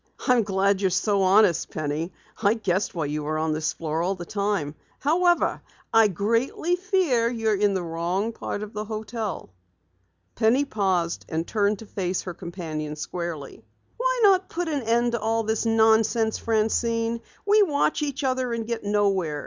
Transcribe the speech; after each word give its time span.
"I'm 0.25 0.41
glad 0.41 0.81
you're 0.81 0.89
so 0.89 1.21
honest, 1.21 1.69
Penny. 1.69 2.11
I 2.41 2.55
guessed 2.55 2.95
why 2.95 3.05
you 3.05 3.21
were 3.21 3.37
on 3.37 3.53
this 3.53 3.71
floor 3.73 4.01
all 4.01 4.15
the 4.15 4.25
time. 4.25 4.73
However, 4.97 5.61
I 5.93 6.07
greatly 6.07 6.75
fear 6.75 7.29
you're 7.29 7.53
in 7.55 7.75
the 7.75 7.83
wrong 7.83 8.31
part 8.33 8.63
of 8.63 8.73
the 8.73 8.85
hotel." 8.85 9.51
Penny 10.33 10.65
paused 10.65 11.27
and 11.29 11.45
turned 11.47 11.77
to 11.77 11.85
face 11.85 12.23
her 12.23 12.33
companion 12.33 12.95
squarely. 12.95 13.63
"Why 13.97 14.21
not 14.23 14.49
put 14.49 14.67
an 14.67 14.81
end 14.81 15.11
to 15.11 15.19
all 15.19 15.43
this 15.43 15.67
nonsense, 15.67 16.39
Francine? 16.39 17.21
We 17.45 17.61
watch 17.61 18.01
each 18.01 18.23
other 18.23 18.53
and 18.53 18.65
get 18.65 18.83
nowhere. 18.83 19.39